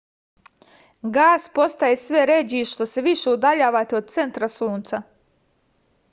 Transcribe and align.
gas 1.17 1.43
postaje 1.57 1.97
sve 2.03 2.23
ređi 2.29 2.61
što 2.71 2.87
se 2.93 3.03
više 3.09 3.33
udaljavate 3.35 3.97
od 3.99 4.09
centra 4.15 4.49
sunca 4.53 5.03